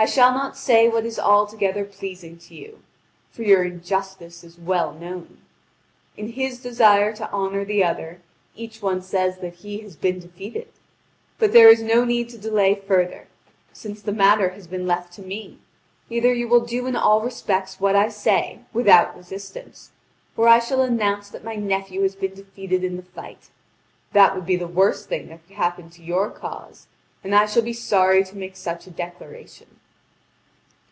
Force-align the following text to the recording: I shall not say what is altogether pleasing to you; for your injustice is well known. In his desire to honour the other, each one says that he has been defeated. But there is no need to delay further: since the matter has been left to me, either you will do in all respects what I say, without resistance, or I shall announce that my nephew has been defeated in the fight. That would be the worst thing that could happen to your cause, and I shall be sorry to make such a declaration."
I 0.00 0.04
shall 0.04 0.32
not 0.32 0.56
say 0.56 0.88
what 0.88 1.04
is 1.04 1.18
altogether 1.18 1.84
pleasing 1.84 2.38
to 2.38 2.54
you; 2.54 2.82
for 3.32 3.42
your 3.42 3.64
injustice 3.64 4.44
is 4.44 4.56
well 4.56 4.92
known. 4.94 5.38
In 6.16 6.34
his 6.34 6.60
desire 6.60 7.12
to 7.16 7.28
honour 7.32 7.64
the 7.64 7.82
other, 7.82 8.20
each 8.54 8.80
one 8.80 9.02
says 9.02 9.38
that 9.38 9.54
he 9.56 9.78
has 9.80 9.96
been 9.96 10.20
defeated. 10.20 10.68
But 11.40 11.52
there 11.52 11.68
is 11.68 11.82
no 11.82 12.04
need 12.04 12.28
to 12.28 12.38
delay 12.38 12.76
further: 12.76 13.26
since 13.72 14.00
the 14.00 14.12
matter 14.12 14.50
has 14.50 14.68
been 14.68 14.86
left 14.86 15.14
to 15.14 15.20
me, 15.22 15.58
either 16.08 16.32
you 16.32 16.46
will 16.46 16.64
do 16.64 16.86
in 16.86 16.94
all 16.94 17.20
respects 17.20 17.80
what 17.80 17.96
I 17.96 18.08
say, 18.08 18.60
without 18.72 19.16
resistance, 19.16 19.90
or 20.36 20.46
I 20.46 20.60
shall 20.60 20.80
announce 20.82 21.28
that 21.30 21.42
my 21.42 21.56
nephew 21.56 22.02
has 22.02 22.14
been 22.14 22.34
defeated 22.34 22.84
in 22.84 22.94
the 22.96 23.02
fight. 23.02 23.50
That 24.12 24.32
would 24.36 24.46
be 24.46 24.54
the 24.56 24.68
worst 24.68 25.08
thing 25.08 25.26
that 25.30 25.44
could 25.48 25.56
happen 25.56 25.90
to 25.90 26.04
your 26.04 26.30
cause, 26.30 26.86
and 27.24 27.34
I 27.34 27.46
shall 27.46 27.62
be 27.64 27.72
sorry 27.72 28.22
to 28.26 28.36
make 28.38 28.54
such 28.56 28.86
a 28.86 28.92
declaration." 28.92 29.66